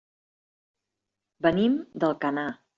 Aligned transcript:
Venim 1.47 1.79
d'Alcanar. 2.05 2.51